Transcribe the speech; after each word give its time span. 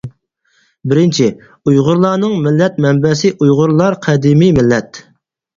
بىرىنچى، 0.93 1.27
ئۇيغۇرلارنىڭ 1.71 2.33
مىللەت 2.47 2.79
مەنبەسى 2.87 3.31
ئۇيغۇرلار 3.35 3.99
قەدىمىي 4.07 4.59
مىللەت. 4.61 5.05